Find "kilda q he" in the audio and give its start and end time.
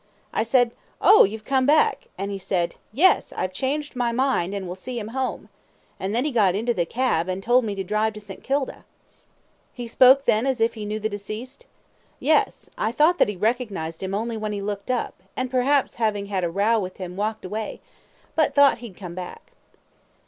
8.43-9.85